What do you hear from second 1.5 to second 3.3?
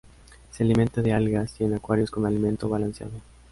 y en acuarios con alimento balanceado.